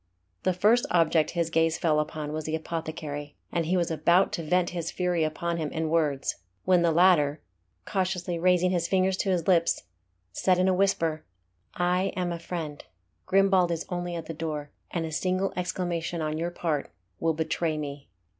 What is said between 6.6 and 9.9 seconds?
when the latter, cautiously raising his finger to his lips,